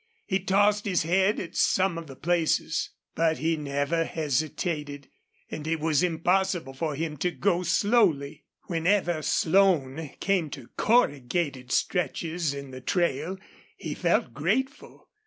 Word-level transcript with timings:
He 0.25 0.39
tossed 0.39 0.85
his 0.85 1.03
head 1.03 1.39
at 1.39 1.55
some 1.55 1.95
of 1.95 2.07
the 2.07 2.15
places. 2.15 2.89
But 3.13 3.37
he 3.37 3.55
never 3.55 4.03
hesitated 4.03 5.09
and 5.51 5.67
it 5.67 5.79
was 5.79 6.01
impossible 6.01 6.73
for 6.73 6.95
him 6.95 7.17
to 7.17 7.29
go 7.29 7.61
slowly. 7.61 8.43
Whenever 8.63 9.21
Slone 9.21 10.09
came 10.19 10.49
to 10.49 10.69
corrugated 10.75 11.71
stretches 11.71 12.51
in 12.51 12.71
the 12.71 12.81
trail 12.81 13.37
he 13.77 13.93
felt 13.93 14.33
grateful. 14.33 15.07